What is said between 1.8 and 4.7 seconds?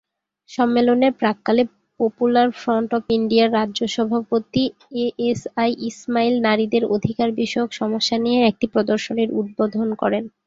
popular front of ইন্ডিয়ার রাজ্য সভাপতি